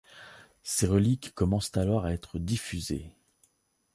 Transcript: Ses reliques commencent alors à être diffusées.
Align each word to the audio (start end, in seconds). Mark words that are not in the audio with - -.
Ses 0.63 0.87
reliques 0.87 1.31
commencent 1.35 1.77
alors 1.77 2.05
à 2.05 2.11
être 2.13 2.39
diffusées. 2.39 3.13